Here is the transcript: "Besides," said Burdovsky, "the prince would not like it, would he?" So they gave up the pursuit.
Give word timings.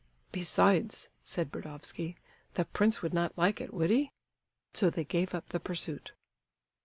"Besides," 0.31 1.09
said 1.23 1.51
Burdovsky, 1.51 2.15
"the 2.55 2.65
prince 2.65 3.03
would 3.03 3.13
not 3.13 3.37
like 3.37 3.61
it, 3.61 3.71
would 3.71 3.91
he?" 3.91 4.09
So 4.73 4.89
they 4.89 5.03
gave 5.05 5.35
up 5.35 5.49
the 5.49 5.59
pursuit. 5.59 6.11